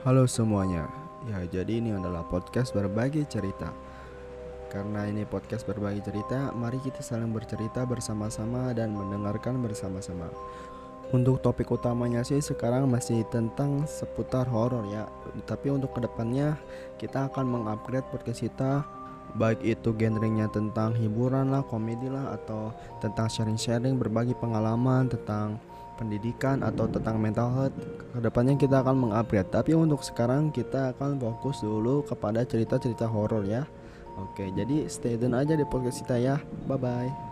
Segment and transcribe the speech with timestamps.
[0.00, 0.88] Halo semuanya.
[1.28, 3.68] Ya, jadi ini adalah podcast berbagi cerita.
[4.72, 10.32] Karena ini podcast berbagi cerita, mari kita saling bercerita bersama-sama dan mendengarkan bersama-sama.
[11.12, 15.04] Untuk topik utamanya sih sekarang masih tentang seputar horor ya.
[15.44, 16.56] Tapi untuk ke depannya
[16.96, 18.88] kita akan mengupgrade podcast kita
[19.36, 22.72] baik itu genrenya tentang hiburan lah, komedi lah atau
[23.04, 25.60] tentang sharing-sharing berbagi pengalaman tentang
[26.00, 27.76] pendidikan atau tentang mental health.
[28.16, 29.52] Ke depannya kita akan mengupgrade.
[29.52, 33.68] Tapi untuk sekarang kita akan fokus dulu kepada cerita-cerita horor ya.
[34.16, 36.36] Oke, jadi stay tune aja di podcast kita ya.
[36.64, 37.28] Bye bye.